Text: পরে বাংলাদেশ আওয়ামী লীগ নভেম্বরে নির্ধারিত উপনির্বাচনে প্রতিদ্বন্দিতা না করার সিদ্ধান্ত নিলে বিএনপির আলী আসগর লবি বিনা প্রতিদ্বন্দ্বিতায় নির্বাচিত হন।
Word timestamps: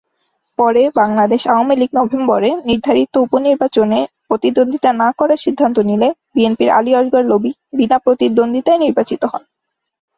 পরে 0.59 0.83
বাংলাদেশ 0.95 1.41
আওয়ামী 1.47 1.75
লীগ 1.77 1.91
নভেম্বরে 1.93 2.49
নির্ধারিত 2.69 3.13
উপনির্বাচনে 3.17 3.99
প্রতিদ্বন্দিতা 4.27 4.89
না 5.01 5.09
করার 5.19 5.43
সিদ্ধান্ত 5.45 5.77
নিলে 5.89 6.07
বিএনপির 6.35 6.69
আলী 6.69 6.91
আসগর 6.95 7.23
লবি 7.31 7.51
বিনা 7.77 7.97
প্রতিদ্বন্দ্বিতায় 8.05 8.81
নির্বাচিত 8.83 9.21
হন। 9.31 9.43